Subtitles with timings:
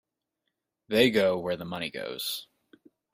[0.87, 2.47] They go where the money goes.